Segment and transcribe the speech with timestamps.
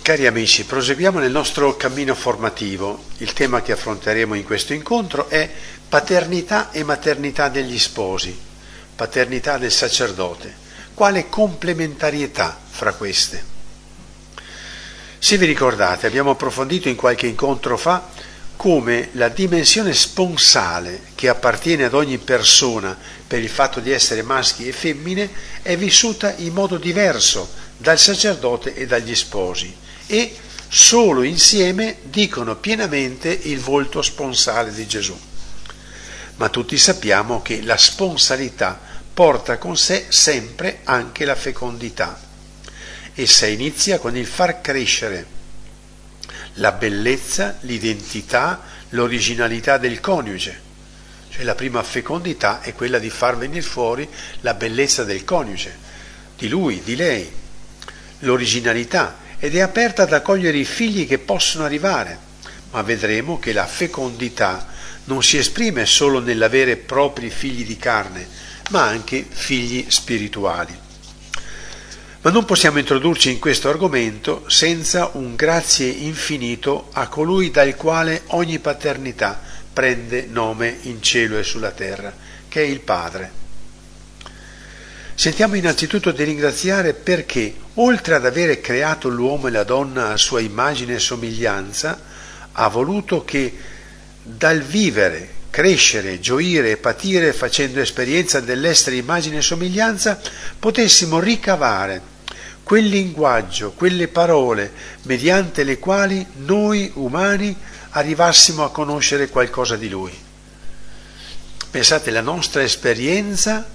[0.00, 3.04] Cari amici, proseguiamo nel nostro cammino formativo.
[3.18, 5.48] Il tema che affronteremo in questo incontro è
[5.88, 8.36] paternità e maternità degli sposi,
[8.96, 10.52] paternità del sacerdote.
[10.94, 13.44] Quale complementarietà fra queste?
[15.18, 18.08] Se vi ricordate, abbiamo approfondito in qualche incontro fa
[18.56, 24.66] come la dimensione sponsale che appartiene ad ogni persona per il fatto di essere maschi
[24.66, 25.30] e femmine
[25.62, 30.36] è vissuta in modo diverso dal sacerdote e dagli sposi e
[30.68, 35.18] solo insieme dicono pienamente il volto sponsale di Gesù.
[36.36, 38.80] Ma tutti sappiamo che la sponsalità
[39.12, 42.18] porta con sé sempre anche la fecondità.
[43.14, 45.40] Essa inizia con il far crescere
[46.54, 50.70] la bellezza, l'identità, l'originalità del coniuge.
[51.30, 54.08] Cioè la prima fecondità è quella di far venire fuori
[54.40, 55.76] la bellezza del coniuge,
[56.36, 57.30] di lui, di lei,
[58.20, 62.16] l'originalità ed è aperta ad accogliere i figli che possono arrivare,
[62.70, 64.68] ma vedremo che la fecondità
[65.06, 68.24] non si esprime solo nell'avere propri figli di carne,
[68.70, 70.78] ma anche figli spirituali.
[72.20, 78.22] Ma non possiamo introdurci in questo argomento senza un grazie infinito a colui dal quale
[78.26, 82.14] ogni paternità prende nome in cielo e sulla terra,
[82.46, 83.32] che è il Padre.
[85.14, 90.40] Sentiamo innanzitutto di ringraziare perché, oltre ad avere creato l'uomo e la donna a sua
[90.40, 92.00] immagine e somiglianza,
[92.52, 93.56] ha voluto che
[94.22, 100.20] dal vivere, crescere, gioire e patire facendo esperienza dell'essere immagine e somiglianza,
[100.58, 102.10] potessimo ricavare
[102.62, 107.54] quel linguaggio, quelle parole mediante le quali noi umani
[107.90, 110.12] arrivassimo a conoscere qualcosa di Lui.
[111.70, 113.66] Pensate, la nostra esperienza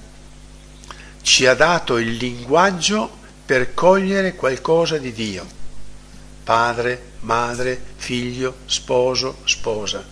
[1.21, 3.16] ci ha dato il linguaggio
[3.47, 5.45] per cogliere qualcosa di Dio.
[6.43, 10.03] Padre, madre, figlio, sposo, sposa.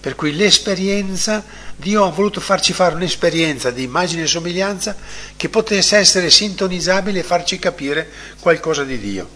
[0.00, 1.44] Per cui l'esperienza,
[1.76, 4.96] Dio ha voluto farci fare un'esperienza di immagine e somiglianza
[5.36, 8.08] che potesse essere sintonizzabile e farci capire
[8.40, 9.28] qualcosa di Dio.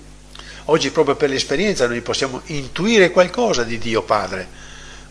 [0.64, 4.48] Oggi proprio per l'esperienza noi possiamo intuire qualcosa di Dio Padre,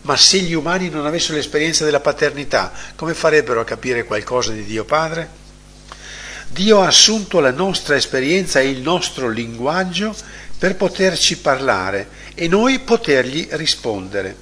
[0.02, 4.64] ma se gli umani non avessero l'esperienza della paternità, come farebbero a capire qualcosa di
[4.64, 5.42] Dio Padre?
[6.54, 10.14] Dio ha assunto la nostra esperienza e il nostro linguaggio
[10.56, 14.36] per poterci parlare e noi potergli rispondere.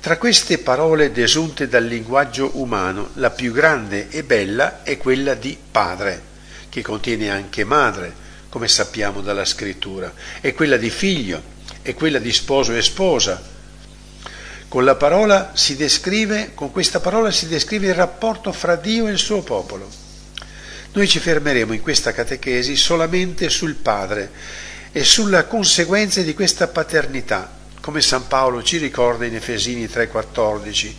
[0.00, 5.56] Tra queste parole desunte dal linguaggio umano, la più grande e bella è quella di
[5.70, 6.20] padre,
[6.68, 8.12] che contiene anche madre,
[8.50, 11.42] come sappiamo dalla scrittura, e quella di figlio,
[11.80, 13.42] e quella di sposo e sposa.
[14.68, 14.84] Con,
[15.74, 20.07] descrive, con questa parola si descrive il rapporto fra Dio e il suo popolo.
[20.98, 24.32] Noi ci fermeremo in questa catechesi solamente sul Padre
[24.90, 30.92] e sulla conseguenza di questa paternità, come San Paolo ci ricorda in Efesini 3:14.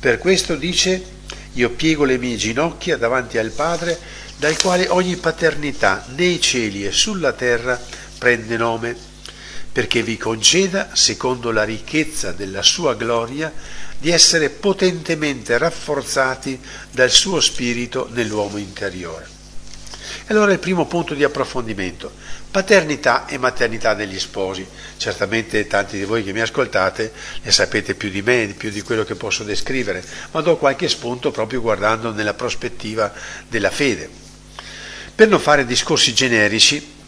[0.00, 1.04] Per questo dice,
[1.52, 3.98] io piego le mie ginocchia davanti al Padre,
[4.38, 7.78] dal quale ogni paternità nei cieli e sulla terra
[8.16, 8.96] prende nome,
[9.70, 13.52] perché vi conceda, secondo la ricchezza della sua gloria,
[13.98, 16.58] di essere potentemente rafforzati
[16.90, 19.40] dal suo spirito nell'uomo interiore.
[20.26, 22.12] E allora il primo punto di approfondimento,
[22.50, 24.66] paternità e maternità degli sposi.
[24.96, 27.12] Certamente tanti di voi che mi ascoltate
[27.42, 31.30] ne sapete più di me, più di quello che posso descrivere, ma do qualche spunto
[31.30, 33.12] proprio guardando nella prospettiva
[33.48, 34.08] della fede.
[35.14, 37.00] Per non fare discorsi generici,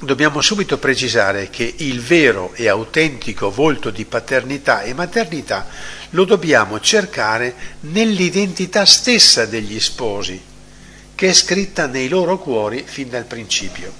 [0.00, 5.66] dobbiamo subito precisare che il vero e autentico volto di paternità e maternità
[6.10, 10.40] lo dobbiamo cercare nell'identità stessa degli sposi,
[11.20, 13.92] che è scritta nei loro cuori fin dal principio.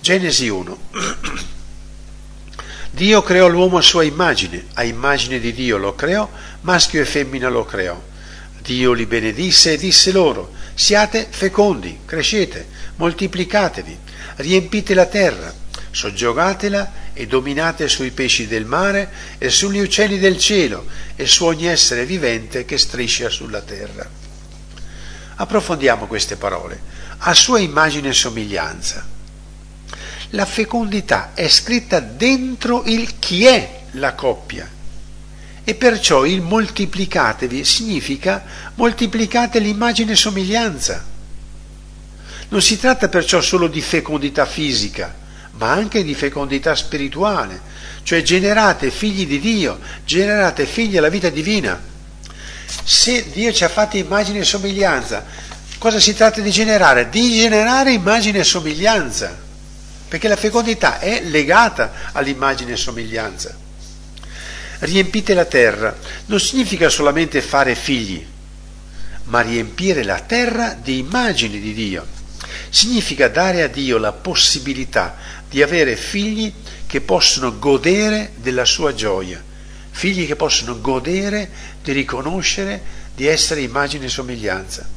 [0.00, 0.78] Genesi 1.
[2.92, 6.26] Dio creò l'uomo a sua immagine, a immagine di Dio lo creò,
[6.62, 8.02] maschio e femmina lo creò.
[8.62, 13.98] Dio li benedisse e disse loro, siate fecondi, crescete, moltiplicatevi,
[14.36, 15.52] riempite la terra,
[15.90, 21.66] soggiogatela e dominate sui pesci del mare e sugli uccelli del cielo e su ogni
[21.66, 24.29] essere vivente che striscia sulla terra.
[25.40, 26.78] Approfondiamo queste parole.
[27.20, 29.06] A sua immagine e somiglianza.
[30.30, 34.68] La fecondità è scritta dentro il chi è la coppia
[35.64, 38.44] e perciò il moltiplicatevi significa
[38.74, 41.04] moltiplicate l'immagine e somiglianza.
[42.50, 45.14] Non si tratta perciò solo di fecondità fisica,
[45.52, 47.62] ma anche di fecondità spirituale,
[48.02, 51.80] cioè generate figli di Dio, generate figli alla vita divina.
[52.84, 55.24] Se Dio ci ha fatto immagine e somiglianza,
[55.78, 57.08] cosa si tratta di generare?
[57.08, 59.48] Di generare immagine e somiglianza.
[60.10, 63.56] perché la fecondità è legata all'immagine e somiglianza.
[64.80, 65.96] Riempite la terra
[66.26, 68.26] non significa solamente fare figli,
[69.24, 72.04] ma riempire la terra di immagini di Dio.
[72.70, 75.16] Significa dare a Dio la possibilità
[75.48, 76.52] di avere figli
[76.88, 79.40] che possono godere della sua gioia,
[80.00, 81.50] figli che possono godere
[81.82, 82.80] di riconoscere
[83.14, 84.88] di essere immagine e somiglianza.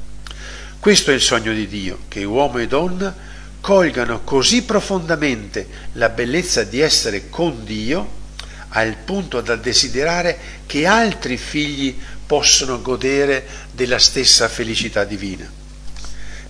[0.79, 3.13] Questo è il sogno di Dio, che uomo e donna
[3.59, 8.21] colgano così profondamente la bellezza di essere con Dio,
[8.69, 15.51] al punto da desiderare che altri figli possano godere della stessa felicità divina.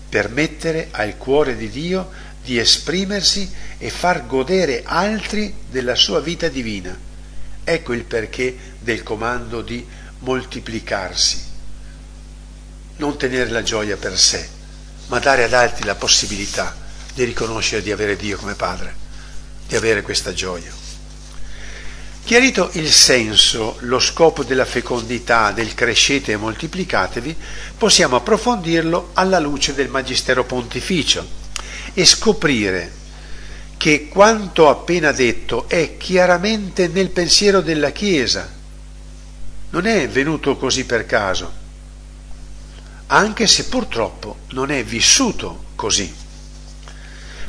[0.09, 2.11] Permettere al cuore di Dio
[2.43, 7.12] di esprimersi e far godere altri della sua vita divina.
[7.63, 9.85] Ecco il perché del comando di
[10.19, 11.51] moltiplicarsi.
[12.97, 14.47] Non tenere la gioia per sé,
[15.07, 16.75] ma dare ad altri la possibilità
[17.13, 18.95] di riconoscere di avere Dio come Padre,
[19.67, 20.71] di avere questa gioia.
[22.25, 27.35] Chiarito il senso, lo scopo della fecondità, del crescete e moltiplicatevi,
[27.77, 31.27] possiamo approfondirlo alla luce del Magistero Pontificio
[31.93, 33.01] e scoprire
[33.83, 38.49] che quanto appena detto è chiaramente nel pensiero della Chiesa,
[39.71, 41.51] non è venuto così per caso,
[43.07, 46.09] anche se purtroppo non è vissuto così.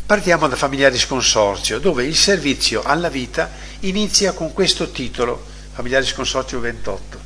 [0.04, 3.52] Partiamo da Familiaris Consorzio, dove il servizio alla vita
[3.82, 5.40] inizia con questo titolo,
[5.74, 7.20] Familiaris Consorzio 28,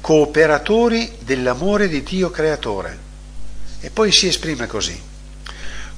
[0.00, 2.98] Cooperatori dell'amore di Dio Creatore.
[3.78, 4.98] E poi si esprime così,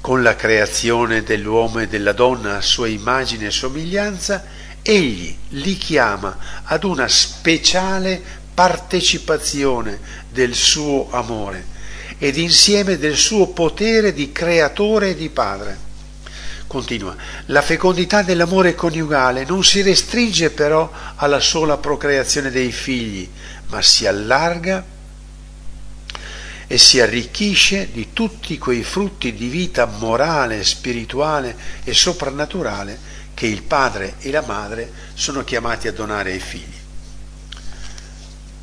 [0.09, 4.43] con la creazione dell'uomo e della donna a sua immagine e somiglianza,
[4.81, 6.35] egli li chiama
[6.65, 8.19] ad una speciale
[8.55, 9.99] partecipazione
[10.31, 11.63] del suo amore
[12.17, 15.77] ed insieme del suo potere di creatore e di padre.
[16.67, 17.15] Continua,
[17.45, 23.29] la fecondità dell'amore coniugale non si restringe però alla sola procreazione dei figli,
[23.67, 24.83] ma si allarga
[26.71, 33.63] e si arricchisce di tutti quei frutti di vita morale, spirituale e soprannaturale che il
[33.63, 36.77] padre e la madre sono chiamati a donare ai figli.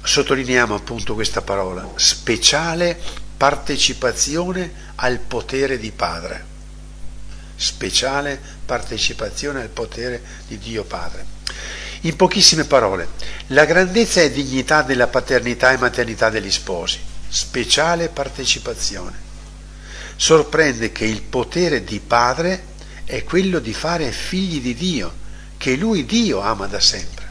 [0.03, 2.95] Sottolineiamo appunto questa parola, speciale
[3.35, 6.45] partecipazione al potere di Padre,
[7.55, 11.25] speciale partecipazione al potere di Dio Padre.
[12.01, 13.07] In pochissime parole,
[13.47, 16.99] la grandezza e dignità della paternità e maternità degli sposi,
[17.35, 19.23] speciale partecipazione.
[20.15, 22.67] Sorprende che il potere di Padre
[23.03, 25.13] è quello di fare figli di Dio,
[25.57, 27.23] che Lui Dio ama da sempre.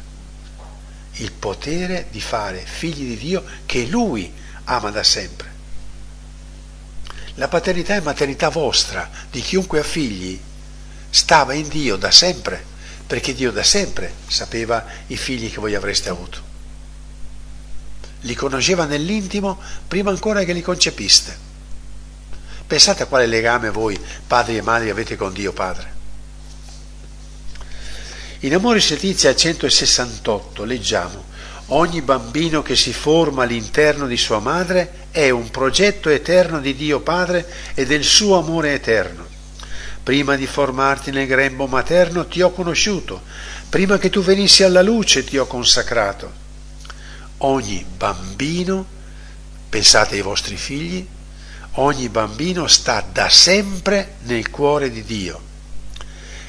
[1.12, 4.30] Il potere di fare figli di Dio che Lui
[4.64, 5.52] ama da sempre.
[7.36, 10.38] La paternità e maternità vostra, di chiunque ha figli,
[11.08, 12.62] stava in Dio da sempre,
[13.06, 16.43] perché Dio da sempre sapeva i figli che voi avreste avuto.
[18.24, 21.34] Li conosceva nell'intimo prima ancora che li concepiste.
[22.66, 25.92] Pensate a quale legame voi, padri e madri, avete con Dio Padre.
[28.40, 31.32] In Amore Letizia 168 leggiamo
[31.68, 37.00] Ogni bambino che si forma all'interno di sua madre è un progetto eterno di Dio
[37.00, 39.26] Padre e del suo amore eterno.
[40.02, 43.22] Prima di formarti nel grembo materno ti ho conosciuto,
[43.70, 46.43] prima che tu venissi alla luce ti ho consacrato.
[47.44, 48.86] Ogni bambino,
[49.68, 51.06] pensate ai vostri figli,
[51.72, 55.52] ogni bambino sta da sempre nel cuore di Dio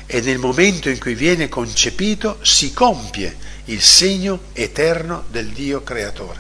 [0.06, 3.36] e nel momento in cui viene concepito si compie
[3.66, 6.40] il segno eterno del Dio creatore.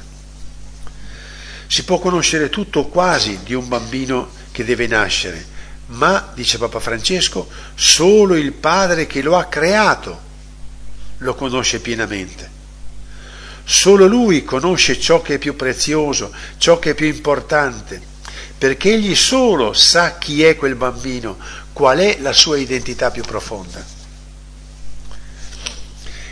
[1.67, 5.45] Si può conoscere tutto o quasi di un bambino che deve nascere,
[5.87, 10.21] ma, dice Papa Francesco, solo il Padre che lo ha creato
[11.17, 12.54] lo conosce pienamente.
[13.67, 17.99] Solo Lui conosce ciò che è più prezioso, ciò che è più importante,
[18.57, 21.37] perché Egli solo sa chi è quel bambino,
[21.73, 23.83] qual è la sua identità più profonda.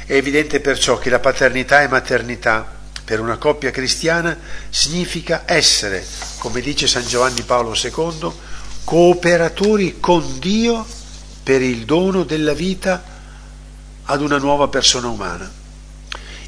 [0.06, 4.38] È evidente perciò che la paternità e maternità per una coppia cristiana
[4.70, 6.06] significa essere,
[6.38, 8.32] come dice San Giovanni Paolo II,
[8.84, 10.86] cooperatori con Dio
[11.42, 13.04] per il dono della vita
[14.04, 15.63] ad una nuova persona umana.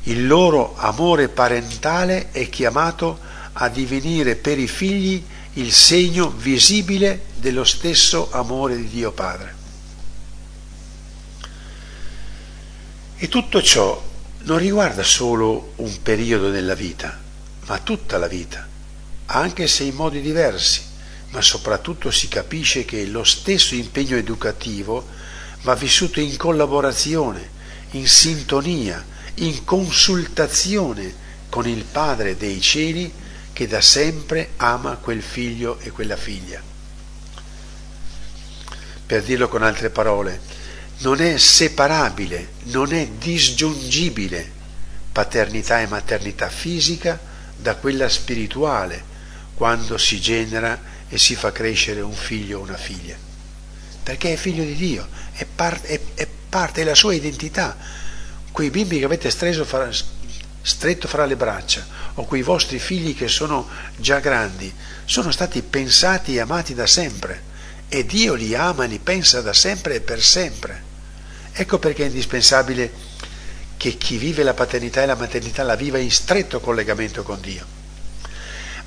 [0.07, 3.19] Il loro amore parentale è chiamato
[3.53, 9.55] a divenire per i figli il segno visibile dello stesso amore di Dio Padre.
[13.17, 14.03] E tutto ciò
[14.43, 17.19] non riguarda solo un periodo della vita,
[17.65, 18.67] ma tutta la vita,
[19.27, 20.81] anche se in modi diversi,
[21.29, 25.07] ma soprattutto si capisce che lo stesso impegno educativo
[25.63, 27.50] va vissuto in collaborazione,
[27.91, 29.03] in sintonia,
[29.36, 33.12] in consultazione con il Padre dei cieli
[33.54, 36.62] che da sempre ama quel figlio e quella figlia.
[39.06, 40.42] Per dirlo con altre parole,
[41.00, 44.51] non è separabile, non è disgiungibile
[45.12, 47.20] paternità e maternità fisica
[47.56, 49.13] da quella spirituale
[49.56, 53.15] quando si genera e si fa crescere un figlio o una figlia.
[54.04, 57.77] Perché è figlio di Dio, è, parte, è, è parte della sua identità.
[58.55, 59.89] Quei bimbi che avete fra,
[60.62, 66.35] stretto fra le braccia o quei vostri figli che sono già grandi sono stati pensati
[66.35, 67.43] e amati da sempre
[67.89, 70.81] e Dio li ama e li pensa da sempre e per sempre.
[71.51, 72.93] Ecco perché è indispensabile
[73.75, 77.65] che chi vive la paternità e la maternità la viva in stretto collegamento con Dio.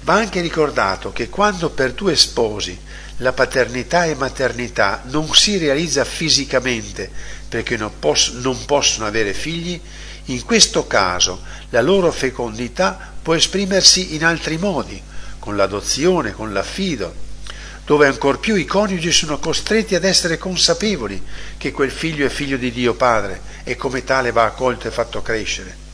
[0.00, 2.80] Va anche ricordato che quando per due sposi
[3.18, 7.10] la paternità e maternità non si realizza fisicamente
[7.48, 9.80] perché non, poss- non possono avere figli,
[10.26, 15.00] in questo caso la loro fecondità può esprimersi in altri modi,
[15.38, 17.26] con l'adozione, con l'affido,
[17.84, 21.22] dove ancor più i coniugi sono costretti ad essere consapevoli
[21.56, 25.22] che quel figlio è figlio di Dio Padre e come tale va accolto e fatto
[25.22, 25.87] crescere.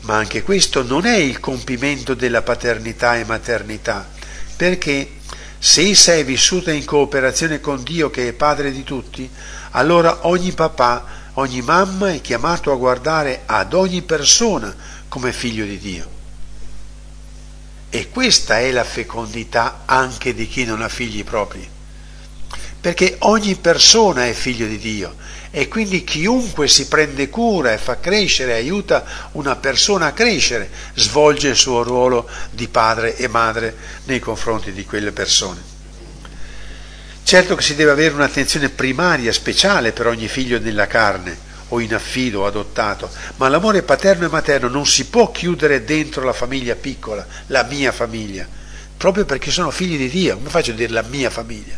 [0.00, 4.08] Ma anche questo non è il compimento della paternità e maternità,
[4.56, 5.20] perché
[5.64, 9.30] se essa è vissuta in cooperazione con Dio che è Padre di tutti,
[9.70, 11.04] allora ogni papà,
[11.34, 14.74] ogni mamma è chiamato a guardare ad ogni persona
[15.06, 16.10] come figlio di Dio.
[17.90, 21.64] E questa è la fecondità anche di chi non ha figli propri.
[22.80, 25.14] Perché ogni persona è figlio di Dio
[25.54, 31.48] e quindi chiunque si prende cura e fa crescere, aiuta una persona a crescere, svolge
[31.48, 35.60] il suo ruolo di padre e madre nei confronti di quelle persone.
[37.22, 41.92] Certo che si deve avere un'attenzione primaria, speciale per ogni figlio nella carne, o in
[41.92, 46.74] affido o adottato, ma l'amore paterno e materno non si può chiudere dentro la famiglia
[46.76, 48.48] piccola, la mia famiglia,
[48.96, 50.36] proprio perché sono figli di Dio.
[50.36, 51.76] Come faccio a dire la mia famiglia?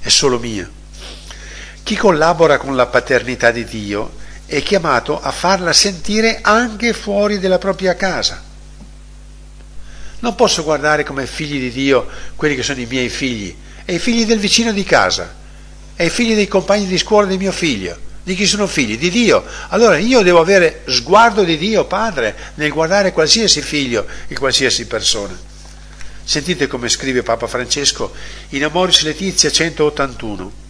[0.00, 0.68] È solo mia.
[1.84, 4.14] Chi collabora con la paternità di Dio
[4.46, 8.42] è chiamato a farla sentire anche fuori della propria casa.
[10.20, 13.98] Non posso guardare come figli di Dio quelli che sono i miei figli, e i
[13.98, 15.34] figli del vicino di casa,
[15.94, 18.96] e i figli dei compagni di scuola di mio figlio di chi sono figli?
[18.96, 19.44] Di Dio.
[19.68, 25.38] Allora io devo avere sguardo di Dio Padre nel guardare qualsiasi figlio e qualsiasi persona.
[26.24, 28.14] Sentite come scrive Papa Francesco
[28.48, 30.63] in Amoris Letizia 181.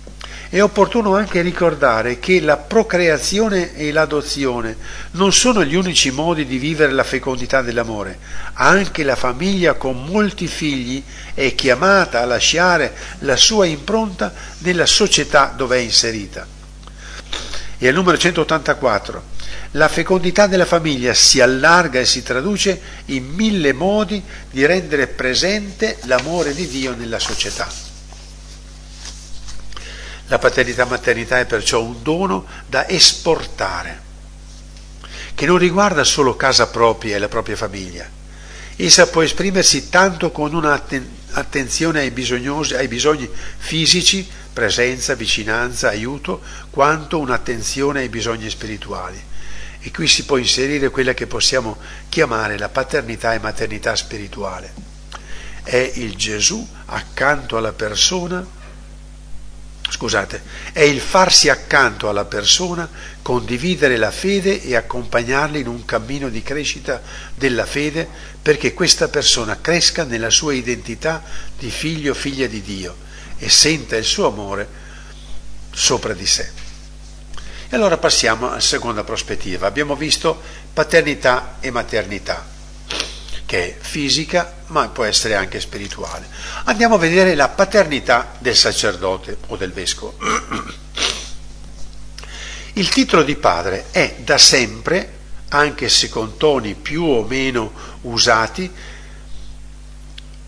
[0.54, 4.76] È opportuno anche ricordare che la procreazione e l'adozione
[5.14, 8.20] non sono gli unici modi di vivere la fecondità dell'amore.
[8.52, 11.02] Anche la famiglia con molti figli
[11.34, 16.46] è chiamata a lasciare la sua impronta nella società dove è inserita.
[17.76, 19.22] E al numero 184,
[19.72, 25.98] la fecondità della famiglia si allarga e si traduce in mille modi di rendere presente
[26.04, 27.83] l'amore di Dio nella società.
[30.28, 34.00] La paternità-maternità è perciò un dono da esportare,
[35.34, 38.08] che non riguarda solo casa propria e la propria famiglia.
[38.76, 42.12] Essa può esprimersi tanto con un'attenzione ai,
[42.76, 43.28] ai bisogni
[43.58, 46.40] fisici, presenza, vicinanza, aiuto,
[46.70, 49.22] quanto un'attenzione ai bisogni spirituali.
[49.80, 51.76] E qui si può inserire quella che possiamo
[52.08, 54.72] chiamare la paternità e maternità spirituale.
[55.62, 58.44] È il Gesù accanto alla persona,
[59.94, 62.88] scusate, è il farsi accanto alla persona,
[63.22, 67.00] condividere la fede e accompagnarli in un cammino di crescita
[67.32, 68.08] della fede
[68.42, 71.22] perché questa persona cresca nella sua identità
[71.56, 72.96] di figlio o figlia di Dio
[73.38, 74.68] e senta il suo amore
[75.70, 76.50] sopra di sé.
[77.68, 79.68] E allora passiamo alla seconda prospettiva.
[79.68, 82.44] Abbiamo visto paternità e maternità,
[83.54, 86.26] che è fisica ma può essere anche spirituale.
[86.64, 90.16] Andiamo a vedere la paternità del sacerdote o del vescovo.
[92.74, 95.12] Il titolo di padre è da sempre,
[95.50, 98.68] anche se con toni più o meno usati,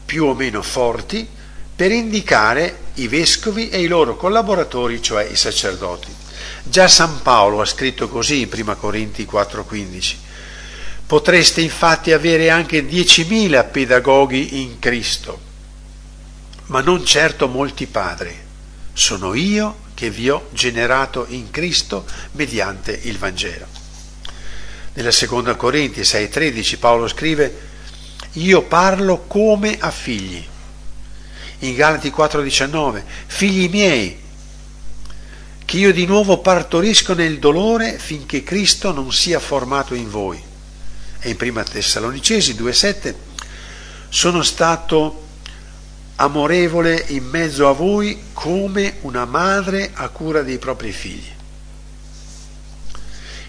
[0.05, 1.29] più o meno forti,
[1.77, 6.13] per indicare i vescovi e i loro collaboratori, cioè i sacerdoti.
[6.65, 10.25] Già San Paolo ha scritto così in 1 Corinti 4:15.
[11.07, 15.41] Potreste infatti avere anche 10.000 pedagoghi in Cristo,
[16.67, 18.37] ma non certo molti padri.
[18.93, 23.67] Sono io che vi ho generato in Cristo mediante il Vangelo.
[24.95, 27.61] Nella seconda Corinti 6:13 Paolo scrive:
[28.33, 30.45] Io parlo come a figli
[31.61, 34.19] in Galati 4:19, figli miei,
[35.65, 40.55] che io di nuovo partorisco nel dolore finché Cristo non sia formato in voi.
[41.27, 43.15] E in prima Tessalonicesi 2,7
[44.09, 45.25] sono stato
[46.15, 51.29] amorevole in mezzo a voi come una madre a cura dei propri figli.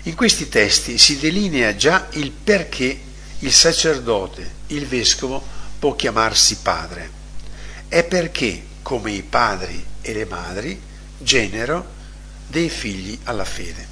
[0.01, 2.99] In questi testi si delinea già il perché
[3.37, 5.45] il sacerdote, il vescovo,
[5.77, 7.11] può chiamarsi padre.
[7.87, 10.81] È perché, come i padri e le madri,
[11.19, 11.85] genero
[12.47, 13.87] dei figli alla fede.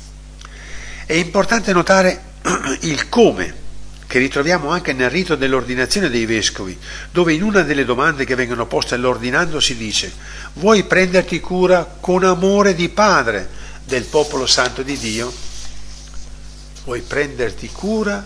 [1.06, 2.24] È importante notare
[2.82, 3.62] il come
[4.08, 6.78] che ritroviamo anche nel rito dell'ordinazione dei vescovi,
[7.12, 10.12] dove in una delle domande che vengono poste all'ordinando si dice
[10.54, 13.50] vuoi prenderti cura con amore di padre
[13.84, 15.34] del popolo santo di Dio?
[16.84, 18.26] Vuoi prenderti cura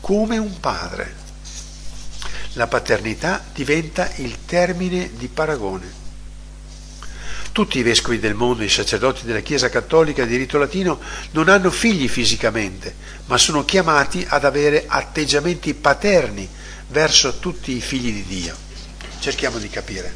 [0.00, 1.14] come un padre?
[2.52, 6.07] La paternità diventa il termine di paragone.
[7.58, 11.00] Tutti i vescovi del mondo, i sacerdoti della Chiesa cattolica di rito latino,
[11.32, 12.94] non hanno figli fisicamente,
[13.26, 16.48] ma sono chiamati ad avere atteggiamenti paterni
[16.90, 18.54] verso tutti i figli di Dio.
[19.18, 20.14] Cerchiamo di capire.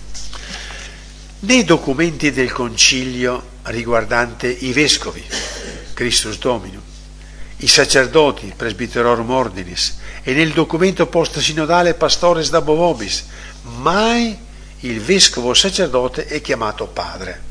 [1.41, 5.25] Nei documenti del concilio riguardante i vescovi,
[5.95, 6.81] Christus Domino,
[7.57, 13.25] i sacerdoti, Presbyterorum Ordinis, e nel documento post-sinodale Pastores da Bovobis,
[13.63, 14.51] mai
[14.85, 17.51] il vescovo sacerdote è chiamato padre.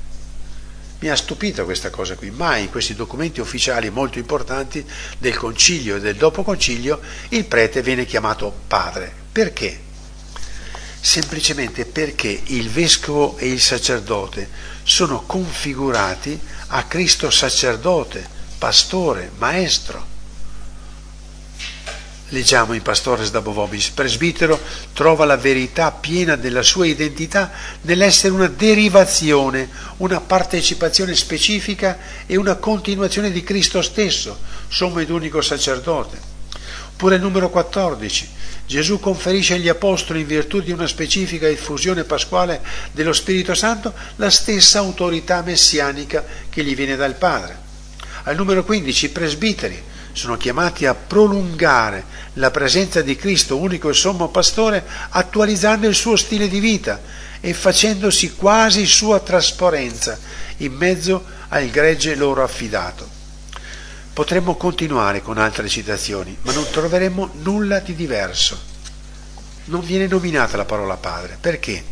[1.00, 4.86] Mi ha stupito questa cosa qui, mai in questi documenti ufficiali molto importanti
[5.18, 9.12] del concilio e del dopo concilio il prete viene chiamato padre.
[9.32, 9.80] Perché?
[11.00, 14.48] Semplicemente perché il vescovo e il sacerdote
[14.84, 20.11] sono configurati a Cristo sacerdote, pastore, maestro.
[22.34, 24.58] Leggiamo in Pastores da Bovobis, presbitero
[24.94, 32.56] trova la verità piena della sua identità nell'essere una derivazione, una partecipazione specifica e una
[32.56, 36.18] continuazione di Cristo stesso, sommo ed unico sacerdote.
[36.94, 38.30] Oppure il numero 14,
[38.66, 42.62] Gesù conferisce agli apostoli in virtù di una specifica effusione pasquale
[42.94, 47.60] dello Spirito Santo la stessa autorità messianica che gli viene dal Padre.
[48.24, 53.94] Al numero 15, i presbiteri sono chiamati a prolungare la presenza di Cristo, unico e
[53.94, 57.02] sommo pastore, attualizzando il suo stile di vita
[57.40, 60.18] e facendosi quasi sua trasparenza
[60.58, 63.20] in mezzo al gregge loro affidato.
[64.14, 68.70] Potremmo continuare con altre citazioni, ma non troveremo nulla di diverso.
[69.66, 71.38] Non viene nominata la parola padre.
[71.40, 71.84] Perché?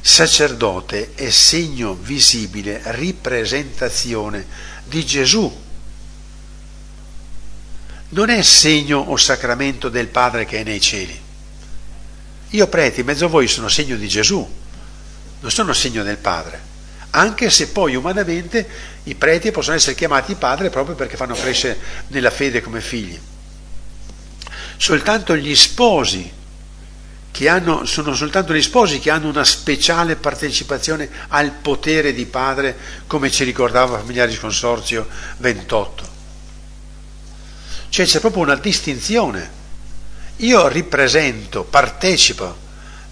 [0.00, 4.46] Sacerdote è segno visibile, ripresentazione
[4.84, 5.62] di Gesù
[8.14, 11.20] non è segno o sacramento del Padre che è nei cieli.
[12.50, 14.48] Io preti, in mezzo a voi sono segno di Gesù,
[15.40, 16.60] non sono segno del Padre,
[17.10, 18.66] anche se poi umanamente
[19.04, 21.76] i preti possono essere chiamati padre proprio perché fanno crescere
[22.08, 23.18] nella fede come figli.
[24.76, 26.30] Soltanto gli sposi
[27.32, 32.76] che hanno, sono soltanto gli sposi che hanno una speciale partecipazione al potere di padre,
[33.08, 36.13] come ci ricordava Familiaris Consorzio 28.
[37.94, 39.48] Cioè c'è proprio una distinzione.
[40.38, 42.56] Io ripresento, partecipo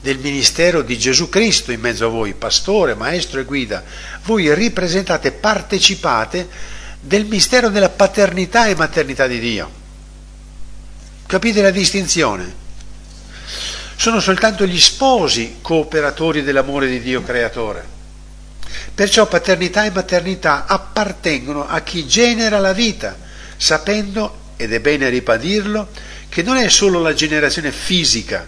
[0.00, 3.84] del ministero di Gesù Cristo in mezzo a voi, pastore, maestro e guida.
[4.24, 6.48] Voi ripresentate, partecipate
[7.00, 9.70] del mistero della paternità e maternità di Dio.
[11.26, 12.52] Capite la distinzione?
[13.94, 17.86] Sono soltanto gli sposi cooperatori dell'amore di Dio creatore.
[18.92, 23.16] Perciò paternità e maternità appartengono a chi genera la vita,
[23.56, 25.88] sapendo ed è bene ribadirlo,
[26.28, 28.46] che non è solo la generazione fisica,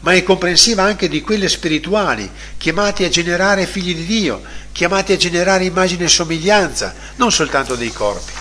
[0.00, 4.42] ma è comprensiva anche di quelle spirituali, chiamati a generare figli di Dio,
[4.72, 8.32] chiamati a generare immagine e somiglianza, non soltanto dei corpi.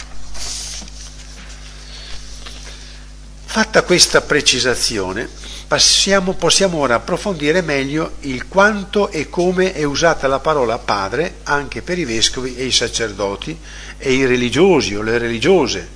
[3.46, 5.30] Fatta questa precisazione,
[5.68, 11.82] passiamo, possiamo ora approfondire meglio il quanto e come è usata la parola padre anche
[11.82, 13.58] per i vescovi e i sacerdoti
[13.98, 15.95] e i religiosi o le religiose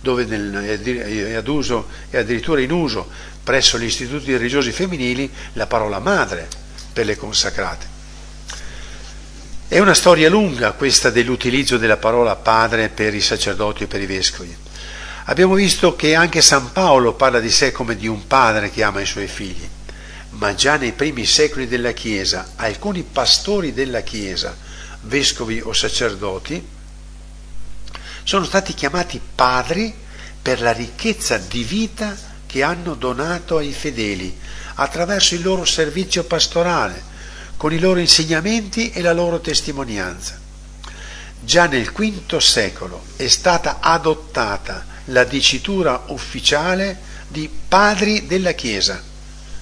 [0.00, 3.08] dove è ad uso e addirittura in uso
[3.42, 6.48] presso gli istituti religiosi femminili la parola madre
[6.92, 7.94] per le consacrate.
[9.68, 14.06] È una storia lunga questa dell'utilizzo della parola padre per i sacerdoti e per i
[14.06, 14.56] vescovi.
[15.24, 19.00] Abbiamo visto che anche San Paolo parla di sé come di un padre che ama
[19.00, 19.68] i suoi figli,
[20.30, 24.56] ma già nei primi secoli della Chiesa alcuni pastori della Chiesa,
[25.02, 26.64] vescovi o sacerdoti,
[28.26, 29.94] sono stati chiamati padri
[30.42, 34.36] per la ricchezza di vita che hanno donato ai fedeli
[34.74, 37.00] attraverso il loro servizio pastorale,
[37.56, 40.40] con i loro insegnamenti e la loro testimonianza.
[41.38, 49.00] Già nel V secolo è stata adottata la dicitura ufficiale di padri della Chiesa.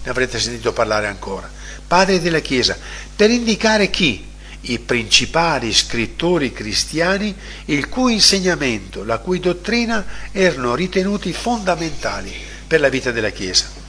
[0.02, 1.50] Ne avrete sentito parlare ancora.
[1.86, 2.78] Padri della Chiesa,
[3.14, 4.32] per indicare chi?
[4.66, 7.34] I principali scrittori cristiani
[7.66, 12.32] il cui insegnamento, la cui dottrina erano ritenuti fondamentali
[12.66, 13.82] per la vita della Chiesa.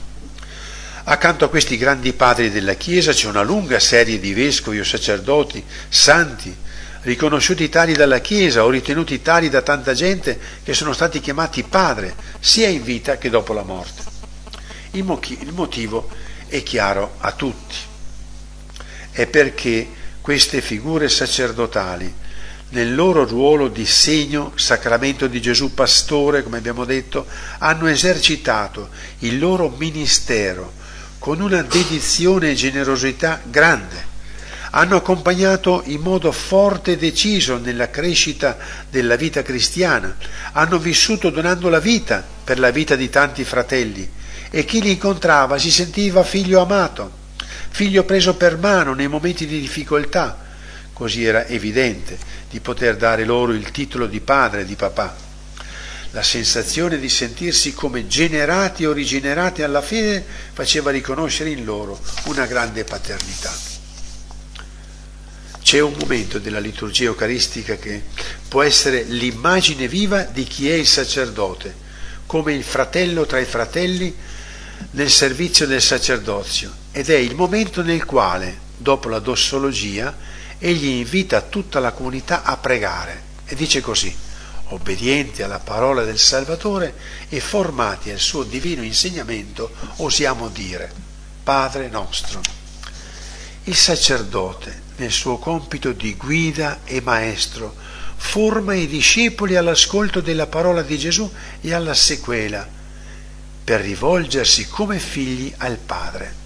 [1.08, 5.64] Accanto a questi grandi padri della Chiesa c'è una lunga serie di vescovi o sacerdoti,
[5.88, 6.54] santi,
[7.02, 12.16] riconosciuti tali dalla Chiesa o ritenuti tali da tanta gente che sono stati chiamati padre,
[12.40, 14.04] sia in vita che dopo la morte.
[14.92, 16.10] Il, motivo
[16.48, 17.76] è chiaro a tutti.
[19.12, 19.88] È perché
[20.26, 22.12] queste figure sacerdotali,
[22.70, 27.28] nel loro ruolo di segno, sacramento di Gesù pastore, come abbiamo detto,
[27.60, 30.74] hanno esercitato il loro ministero
[31.20, 34.04] con una dedizione e generosità grande.
[34.72, 38.58] Hanno accompagnato in modo forte e deciso nella crescita
[38.90, 40.18] della vita cristiana,
[40.54, 44.10] hanno vissuto donando la vita per la vita di tanti fratelli
[44.50, 47.25] e chi li incontrava si sentiva figlio amato,
[47.76, 50.46] figlio preso per mano nei momenti di difficoltà.
[50.94, 52.18] Così era evidente
[52.50, 55.14] di poter dare loro il titolo di padre e di papà.
[56.12, 62.46] La sensazione di sentirsi come generati o rigenerati alla fede faceva riconoscere in loro una
[62.46, 63.54] grande paternità.
[65.62, 68.04] C'è un momento della liturgia eucaristica che
[68.48, 71.76] può essere l'immagine viva di chi è il sacerdote,
[72.26, 74.16] come il fratello tra i fratelli
[74.92, 80.16] nel servizio del sacerdozio, ed è il momento nel quale, dopo la dossologia,
[80.58, 84.16] egli invita tutta la comunità a pregare e dice così,
[84.70, 86.96] obbedienti alla parola del Salvatore
[87.30, 90.92] e formati al suo divino insegnamento, osiamo dire,
[91.44, 92.42] Padre nostro.
[93.66, 97.76] Il sacerdote nel suo compito di guida e maestro,
[98.16, 102.68] forma i discepoli all'ascolto della parola di Gesù e alla sequela,
[103.66, 106.44] per rivolgersi come figli al Padre.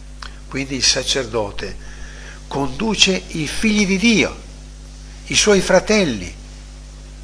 [0.48, 1.76] Quindi il sacerdote
[2.48, 4.36] conduce i figli di Dio,
[5.28, 6.34] i suoi fratelli,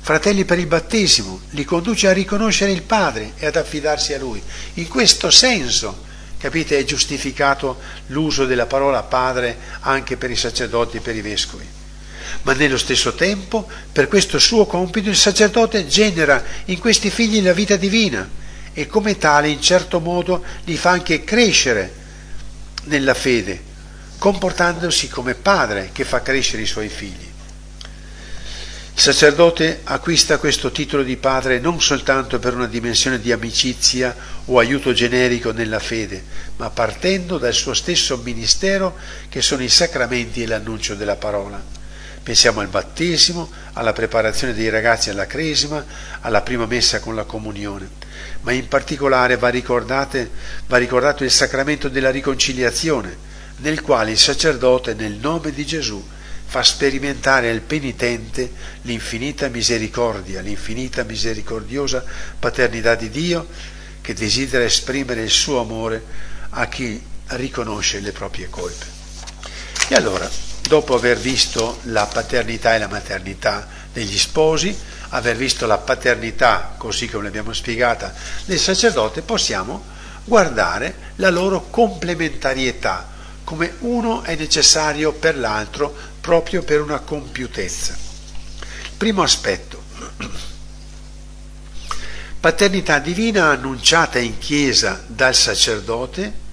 [0.01, 4.39] fratelli per il battesimo, li conduce a riconoscere il Padre e ad affidarsi a Lui.
[4.75, 6.03] In questo senso
[6.37, 6.77] Capite?
[6.77, 11.65] È giustificato l'uso della parola padre anche per i sacerdoti e per i vescovi.
[12.43, 17.53] Ma nello stesso tempo, per questo suo compito, il sacerdote genera in questi figli la
[17.53, 18.29] vita divina
[18.77, 21.93] e come tale, in certo modo, li fa anche crescere
[22.83, 23.63] nella fede,
[24.17, 27.31] comportandosi come padre che fa crescere i suoi figli.
[28.93, 34.13] Il sacerdote acquista questo titolo di padre non soltanto per una dimensione di amicizia
[34.45, 36.23] o aiuto generico nella fede,
[36.57, 38.97] ma partendo dal suo stesso ministero
[39.29, 41.61] che sono i sacramenti e l'annuncio della parola.
[42.25, 45.85] Pensiamo al battesimo, alla preparazione dei ragazzi alla cresima,
[46.21, 47.87] alla prima messa con la comunione.
[48.41, 53.15] Ma in particolare va, va ricordato il sacramento della riconciliazione,
[53.57, 56.03] nel quale il sacerdote, nel nome di Gesù,
[56.47, 62.03] fa sperimentare al penitente l'infinita misericordia, l'infinita misericordiosa
[62.39, 63.47] paternità di Dio
[64.01, 66.03] che desidera esprimere il suo amore
[66.49, 68.85] a chi riconosce le proprie colpe.
[69.89, 70.27] E allora,
[70.67, 74.77] dopo aver visto la paternità e la maternità degli sposi,
[75.09, 78.13] aver visto la paternità, così come l'abbiamo spiegata,
[78.45, 79.83] del sacerdote, possiamo
[80.23, 87.95] guardare la loro complementarietà, come uno è necessario per l'altro proprio per una compiutezza.
[88.97, 89.83] Primo aspetto.
[92.39, 96.43] Paternità divina annunciata in chiesa dal sacerdote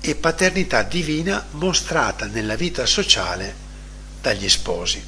[0.00, 3.54] e paternità divina mostrata nella vita sociale
[4.20, 5.02] dagli sposi.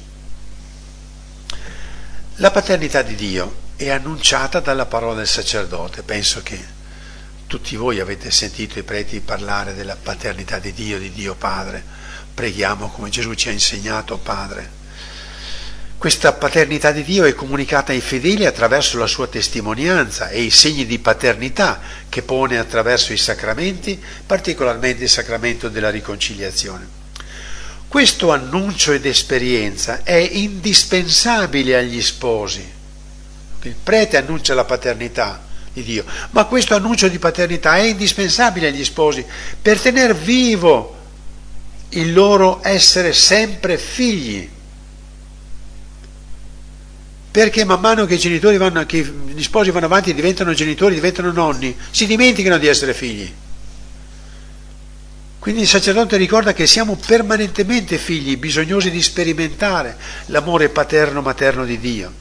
[2.37, 6.03] La paternità di Dio è annunciata dalla parola del sacerdote.
[6.03, 6.59] Penso che
[7.47, 12.03] tutti voi avete sentito i preti parlare della paternità di Dio, di Dio Padre
[12.33, 14.81] Preghiamo come Gesù ci ha insegnato, Padre.
[15.97, 20.85] Questa paternità di Dio è comunicata ai fedeli attraverso la sua testimonianza e i segni
[20.85, 21.79] di paternità
[22.09, 27.01] che pone attraverso i sacramenti, particolarmente il sacramento della riconciliazione.
[27.87, 32.67] Questo annuncio ed esperienza è indispensabile agli sposi.
[33.61, 38.83] Il prete annuncia la paternità di Dio, ma questo annuncio di paternità è indispensabile agli
[38.83, 39.25] sposi
[39.61, 40.97] per tenere vivo
[41.89, 44.49] il loro essere sempre figli.
[47.33, 48.17] Perché man mano che
[48.59, 53.33] vanno, che gli sposi vanno avanti diventano genitori, diventano nonni, si dimenticano di essere figli.
[55.39, 62.13] Quindi il sacerdote ricorda che siamo permanentemente figli, bisognosi di sperimentare l'amore paterno-materno di Dio.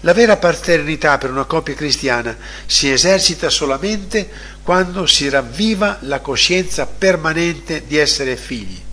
[0.00, 2.34] La vera paternità per una coppia cristiana
[2.64, 4.30] si esercita solamente
[4.62, 8.86] quando si ravviva la coscienza permanente di essere figli.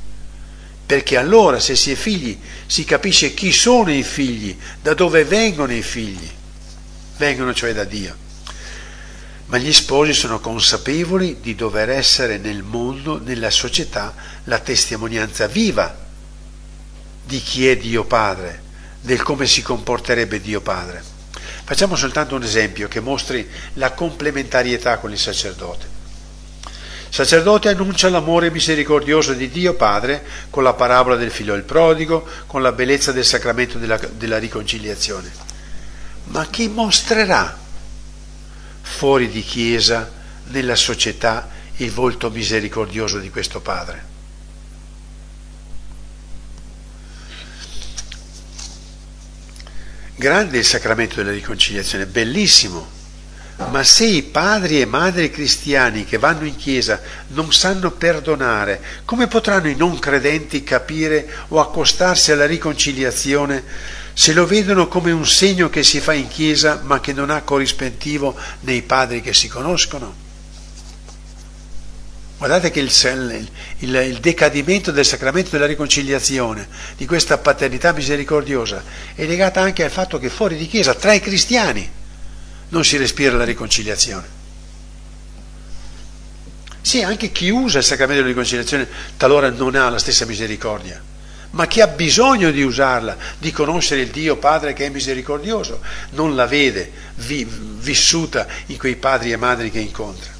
[0.86, 5.74] Perché allora, se si è figli, si capisce chi sono i figli, da dove vengono
[5.74, 6.30] i figli.
[7.17, 8.24] Vengono cioè da Dio
[9.48, 14.13] ma gli sposi sono consapevoli di dover essere nel mondo, nella società,
[14.45, 16.04] la testimonianza viva
[17.24, 18.62] di chi è Dio Padre,
[19.02, 21.04] del come si comporterebbe Dio Padre.
[21.63, 25.94] Facciamo soltanto un esempio che mostri la complementarietà con il sacerdote.
[27.15, 32.28] Il sacerdote annuncia l'amore misericordioso di Dio Padre con la parabola del figlio del prodigo,
[32.45, 35.32] con la bellezza del sacramento della, della riconciliazione.
[36.25, 37.58] Ma chi mostrerà
[38.82, 40.12] fuori di chiesa,
[40.47, 41.47] nella società,
[41.78, 44.04] il volto misericordioso di questo Padre.
[50.15, 52.94] Grande il sacramento della riconciliazione, bellissimo,
[53.70, 59.28] ma se i padri e madri cristiani che vanno in chiesa non sanno perdonare, come
[59.28, 63.63] potranno i non credenti capire o accostarsi alla riconciliazione
[64.13, 67.41] se lo vedono come un segno che si fa in chiesa ma che non ha
[67.41, 70.24] corrispettivo nei padri che si conoscono.
[72.38, 72.91] Guardate che il,
[73.80, 78.84] il, il, decadimento del sacramento della riconciliazione, di questa paternità misericordiosa,
[79.15, 81.89] è legata anche al fatto che fuori di chiesa, tra i cristiani,
[82.69, 84.43] non si respira la riconciliazione.
[86.82, 91.01] Sì, anche chi usa il sacramento della riconciliazione talora non ha la stessa misericordia
[91.56, 95.80] ma chi ha bisogno di usarla, di conoscere il Dio Padre che è misericordioso,
[96.12, 100.35] non la vede vi, vissuta in quei padri e madri che incontra.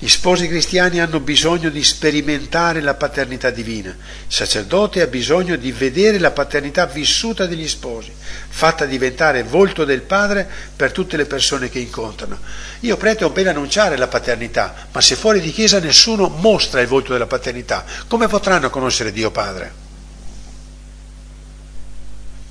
[0.00, 5.72] Gli sposi cristiani hanno bisogno di sperimentare la paternità divina, il sacerdote ha bisogno di
[5.72, 8.12] vedere la paternità vissuta degli sposi,
[8.48, 12.38] fatta diventare volto del Padre per tutte le persone che incontrano.
[12.80, 16.86] Io prete ho ben annunciare la paternità, ma se fuori di chiesa nessuno mostra il
[16.86, 19.86] volto della paternità, come potranno conoscere Dio Padre?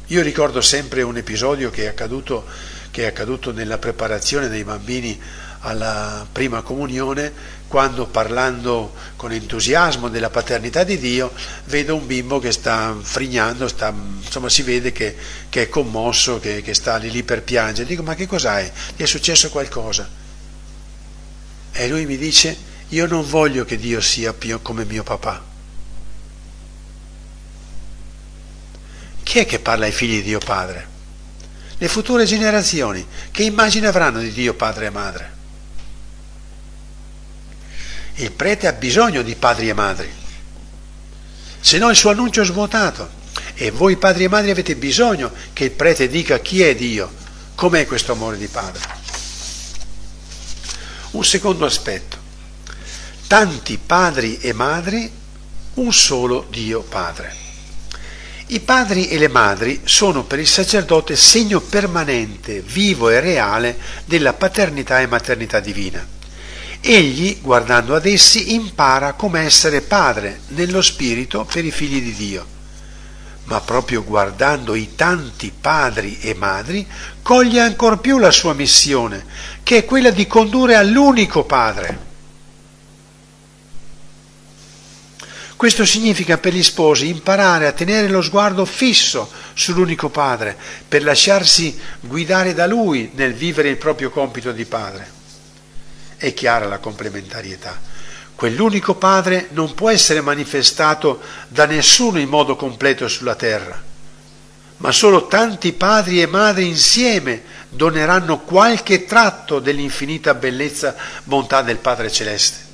[0.07, 2.45] Io ricordo sempre un episodio che è accaduto,
[2.97, 5.21] che è accaduto nella preparazione dei bambini
[5.60, 7.31] alla prima comunione,
[7.67, 11.31] quando parlando con entusiasmo della paternità di Dio,
[11.65, 15.15] vedo un bimbo che sta frignando, sta, insomma si vede che,
[15.47, 17.88] che è commosso, che, che, sta lì lì per piangere.
[17.88, 18.67] Dico, ma che cos'hai?
[18.95, 20.10] Gli è successo qualcosa?
[21.73, 22.57] E lui mi dice,
[22.88, 24.33] io non voglio che Dio sia
[24.63, 25.43] come mio papà.
[29.21, 30.95] Chi è che parla ai figli di Dio Padre?
[31.78, 33.06] Le future generazioni.
[33.32, 35.36] Che immagine avranno di Dio Padre e Madre?
[38.16, 40.12] Il prete ha bisogno di padri e madri,
[41.60, 43.16] se no il suo annuncio è svuotato.
[43.54, 47.12] E voi padri e madri avete bisogno che il prete dica chi è Dio,
[47.54, 48.82] com'è questo amore di padre.
[51.12, 52.18] Un secondo aspetto.
[53.28, 55.12] Tanti padri e madri,
[55.76, 57.46] un solo Dio Padre.
[58.49, 64.31] I padri e le madri sono per il sacerdote segno permanente, vivo e reale della
[64.31, 66.07] paternità e maternità divina.
[66.79, 72.45] Egli, guardando ad essi, impara come essere padre nello spirito per i figli di Dio.
[73.45, 76.88] Ma proprio guardando i tanti padri e madri,
[77.21, 79.25] coglie ancor più la sua missione,
[79.62, 82.07] che è quella di condurre all'unico padre
[85.58, 90.56] Questo significa per gli sposi imparare a tenere lo sguardo fisso sull'unico padre,
[90.88, 95.10] per lasciarsi guidare da lui nel vivere il proprio compito di padre.
[96.15, 97.82] È chiara la complementarietà.
[98.36, 103.82] Quell'unico padre non può essere manifestato da nessuno in modo completo sulla terra,
[104.78, 112.12] ma solo tanti padri e madri insieme doneranno qualche tratto dell'infinita bellezza, bontà del Padre
[112.12, 112.66] Celeste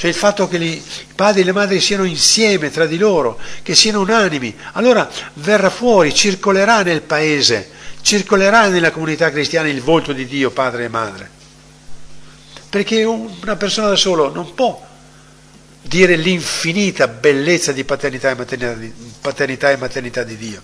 [0.00, 0.82] cioè il fatto che i
[1.14, 6.14] padri e le madri siano insieme tra di loro, che siano unanimi, allora verrà fuori,
[6.14, 7.68] circolerà nel paese,
[8.00, 11.30] circolerà nella comunità cristiana il volto di Dio, padre e madre.
[12.70, 14.82] Perché una persona da solo non può
[15.82, 20.62] dire l'infinita bellezza di paternità e maternità di, paternità e maternità di Dio.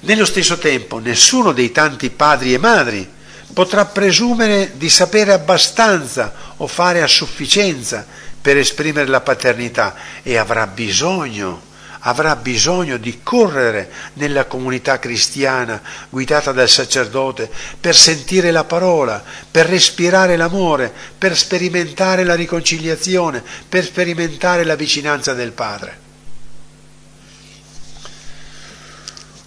[0.00, 3.06] Nello stesso tempo, nessuno dei tanti padri e madri
[3.52, 10.66] potrà presumere di sapere abbastanza o fare a sufficienza per esprimere la paternità e avrà
[10.66, 11.68] bisogno,
[12.00, 19.66] avrà bisogno di correre nella comunità cristiana guidata dal sacerdote per sentire la parola, per
[19.66, 26.08] respirare l'amore, per sperimentare la riconciliazione, per sperimentare la vicinanza del Padre.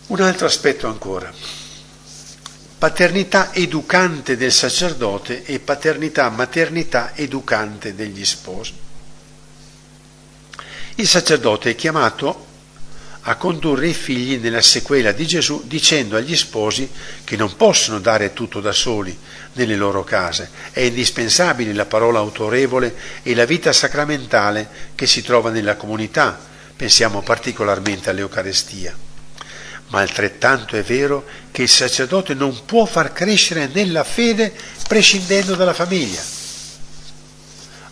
[0.08, 1.32] Un altro aspetto ancora.
[2.78, 8.83] Paternità educante del sacerdote e paternità, maternità educante degli sposi.
[10.96, 12.52] Il sacerdote è chiamato
[13.22, 16.90] a condurre i figli nella sequela di Gesù dicendo agli sposi
[17.24, 19.18] che non possono dare tutto da soli
[19.54, 20.50] nelle loro case.
[20.72, 26.40] È indispensabile la parola autorevole e la vita sacramentale che si trova nella comunità.
[26.76, 28.96] Pensiamo particolarmente all'Eucarestia.
[29.88, 34.54] Ma altrettanto è vero che il sacerdote non può far crescere nella fede
[34.88, 36.43] prescindendo dalla famiglia.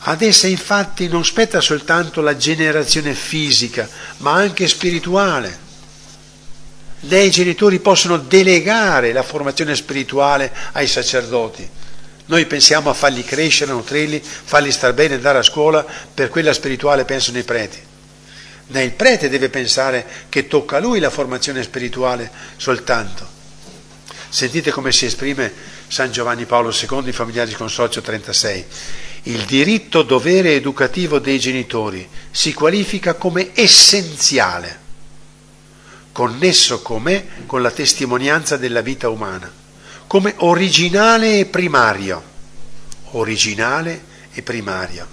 [0.04, 3.88] Ad essa infatti non spetta soltanto la generazione fisica,
[4.18, 5.70] ma anche spirituale.
[7.02, 11.70] Né i genitori possono delegare la formazione spirituale ai sacerdoti.
[12.26, 17.06] Noi pensiamo a farli crescere, nutrirli, farli star bene, andare a scuola, per quella spirituale
[17.06, 17.80] pensano i preti.
[18.68, 23.40] Né il prete deve pensare che tocca a lui la formazione spirituale soltanto.
[24.30, 25.52] Sentite come si esprime
[25.88, 28.66] San Giovanni Paolo II in Familiari Consorzio 36
[29.24, 34.80] il diritto dovere educativo dei genitori si qualifica come essenziale,
[36.12, 39.52] connesso com'è con la testimonianza della vita umana,
[40.08, 42.30] come originale e primario.
[43.14, 45.08] Originale e primario.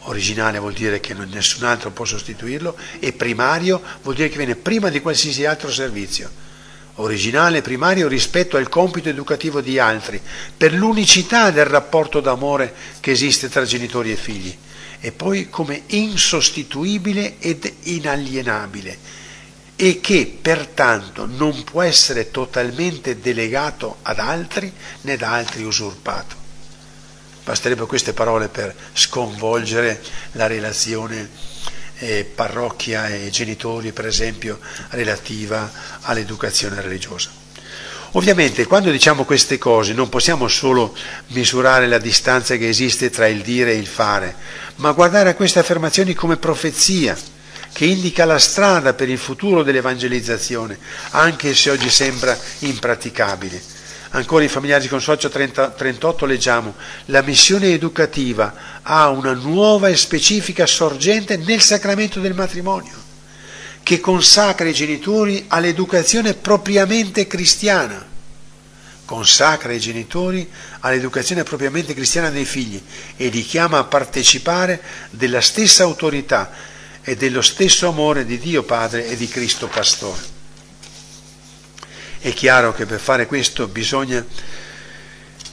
[0.00, 4.88] Originale vuol dire che nessun altro può sostituirlo e primario vuol dire che viene prima
[4.88, 6.44] di qualsiasi altro servizio
[6.96, 10.20] originale primario rispetto al compito educativo di altri,
[10.56, 14.56] per l'unicità del rapporto d'amore che esiste tra genitori e figli,
[15.00, 19.24] e poi come insostituibile ed inalienabile
[19.76, 26.44] e che pertanto non può essere totalmente delegato ad altri né da altri usurpato.
[27.44, 31.28] Basterebbero queste parole per sconvolgere la relazione
[31.98, 34.58] eh, parrocchia e genitori, per esempio,
[34.90, 35.70] relativa
[36.02, 37.44] all'educazione religiosa.
[38.12, 40.96] Ovviamente quando diciamo queste cose non possiamo solo
[41.28, 44.34] misurare la distanza che esiste tra il dire e il fare,
[44.76, 47.16] ma guardare a queste affermazioni come profezia
[47.72, 50.78] che indica la strada per il futuro dell'evangelizzazione,
[51.10, 53.75] anche se oggi sembra impraticabile.
[54.10, 56.74] Ancora in Familiari di Consorzio 30, 38 leggiamo
[57.06, 62.94] la missione educativa ha una nuova e specifica sorgente nel sacramento del matrimonio,
[63.82, 68.14] che consacra i genitori all'educazione propriamente cristiana.
[69.04, 70.48] Consacra i genitori
[70.80, 72.80] all'educazione propriamente cristiana dei figli
[73.16, 76.50] e li chiama a partecipare della stessa autorità
[77.02, 80.35] e dello stesso amore di Dio Padre e di Cristo Pastore.
[82.26, 84.26] È chiaro che per fare questo bisogna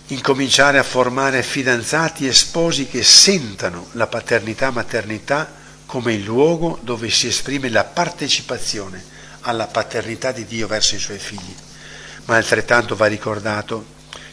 [0.07, 5.53] incominciare a formare fidanzati e sposi che sentano la paternità-maternità
[5.85, 9.03] come il luogo dove si esprime la partecipazione
[9.41, 11.53] alla paternità di Dio verso i suoi figli.
[12.25, 13.85] Ma altrettanto va ricordato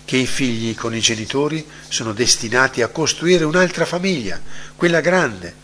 [0.06, 4.40] che i figli con i genitori sono destinati a costruire un'altra famiglia,
[4.76, 5.54] quella grande,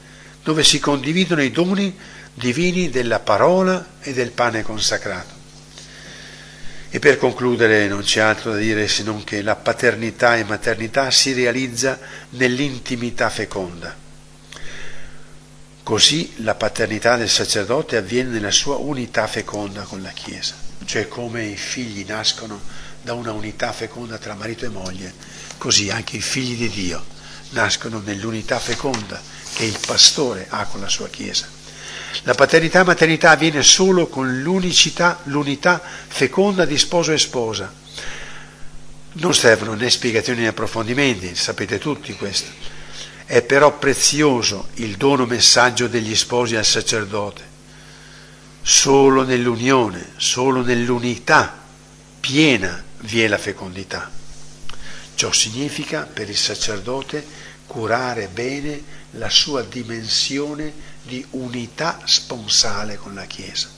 [0.42, 1.98] dove si condividono i doni
[2.34, 5.35] divini della parola e del pane consacrato.
[6.88, 11.10] E per concludere non c'è altro da dire se non che la paternità e maternità
[11.10, 11.98] si realizza
[12.30, 13.94] nell'intimità feconda.
[15.82, 21.44] Così la paternità del sacerdote avviene nella sua unità feconda con la Chiesa, cioè come
[21.44, 22.60] i figli nascono
[23.02, 25.12] da una unità feconda tra marito e moglie,
[25.58, 27.04] così anche i figli di Dio
[27.50, 29.20] nascono nell'unità feconda
[29.54, 31.55] che il pastore ha con la sua Chiesa.
[32.22, 37.72] La paternità e maternità avviene solo con l'unicità, l'unità feconda di sposo e sposa.
[39.12, 42.50] Non servono né spiegazioni né approfondimenti, sapete tutti questo.
[43.24, 47.54] È però prezioso il dono messaggio degli sposi al sacerdote.
[48.62, 51.64] Solo nell'unione, solo nell'unità
[52.20, 54.10] piena vi è la fecondità.
[55.14, 57.24] Ciò significa per il sacerdote
[57.66, 60.72] curare bene la sua dimensione
[61.06, 63.68] di unità sponsale con la Chiesa.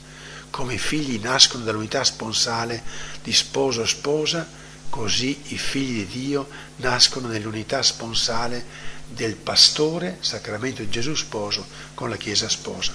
[0.50, 2.82] Come i figli nascono dall'unità sponsale
[3.22, 4.48] di sposo-sposa,
[4.88, 8.64] così i figli di Dio nascono nell'unità sponsale
[9.06, 12.92] del pastore, sacramento di Gesù sposo, con la Chiesa sposa.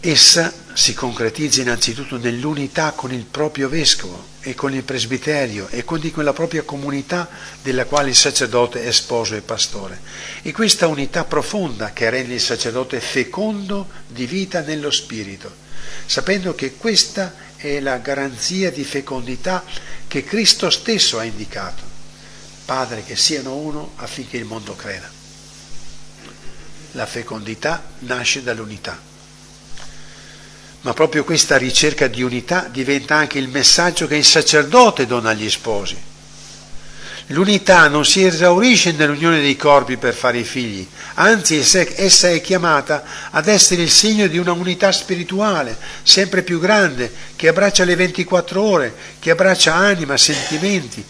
[0.00, 6.00] Essa si concretizza innanzitutto nell'unità con il proprio vescovo e con il presbiterio e con
[6.10, 7.28] quella propria comunità
[7.62, 10.00] della quale il sacerdote è sposo e pastore.
[10.42, 15.54] E questa unità profonda che rende il sacerdote fecondo di vita nello spirito,
[16.06, 19.64] sapendo che questa è la garanzia di fecondità
[20.08, 21.82] che Cristo stesso ha indicato.
[22.64, 25.08] Padre, che siano uno affinché il mondo creda.
[26.92, 29.12] La fecondità nasce dall'unità.
[30.84, 35.48] Ma proprio questa ricerca di unità diventa anche il messaggio che il sacerdote dona agli
[35.48, 35.96] sposi.
[37.28, 43.02] L'unità non si esaurisce nell'unione dei corpi per fare i figli, anzi essa è chiamata
[43.30, 48.60] ad essere il segno di una unità spirituale sempre più grande, che abbraccia le 24
[48.60, 51.02] ore, che abbraccia anima, sentimenti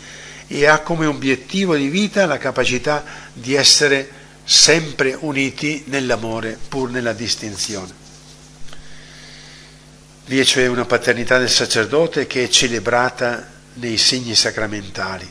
[0.46, 3.02] e ha come obiettivo di vita la capacità
[3.32, 4.08] di essere
[4.44, 8.03] sempre uniti nell'amore pur nella distinzione.
[10.26, 15.30] Vi è cioè una paternità del sacerdote che è celebrata nei segni sacramentali,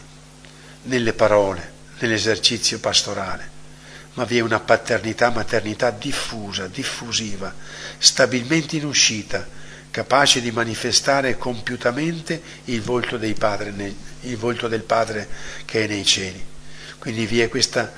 [0.83, 3.49] nelle parole, nell'esercizio pastorale,
[4.13, 7.51] ma vi è una paternità, maternità diffusa, diffusiva,
[7.97, 9.47] stabilmente in uscita,
[9.89, 13.73] capace di manifestare compiutamente il volto, padre,
[14.21, 15.27] il volto del Padre
[15.65, 16.45] che è nei cieli.
[16.99, 17.91] Quindi vi è questa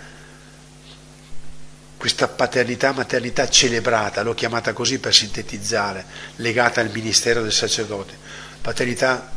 [2.05, 8.15] questa paternità, maternità celebrata, l'ho chiamata così per sintetizzare, legata al ministero del sacerdote.
[8.61, 9.31] Paternità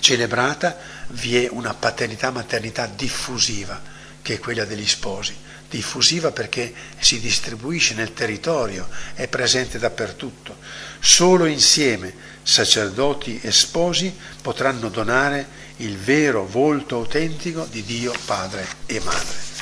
[0.00, 0.74] celebrata,
[1.08, 3.78] vi è una paternità, maternità diffusiva,
[4.22, 5.36] che è quella degli sposi.
[5.68, 10.56] Diffusiva perché si distribuisce nel territorio, è presente dappertutto.
[10.98, 12.10] Solo insieme
[12.42, 15.46] sacerdoti e sposi potranno donare
[15.76, 19.55] il vero volto autentico di Dio Padre e Madre.